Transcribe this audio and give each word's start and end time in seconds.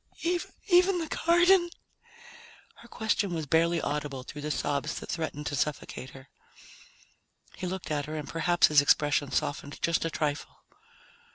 "Even 0.67 0.97
the 0.97 1.19
garden?" 1.27 1.69
Her 2.77 2.87
question 2.87 3.35
was 3.35 3.45
barely 3.45 3.79
audible 3.79 4.23
through 4.23 4.41
the 4.41 4.49
sobs 4.49 4.95
that 4.99 5.11
threatened 5.11 5.45
to 5.45 5.55
suffocate 5.55 6.09
her. 6.09 6.27
He 7.55 7.67
looked 7.67 7.91
at 7.91 8.05
her 8.07 8.15
and 8.15 8.27
perhaps 8.27 8.65
his 8.65 8.81
expression 8.81 9.31
softened 9.31 9.79
just 9.83 10.03
a 10.03 10.09
trifle. 10.09 10.63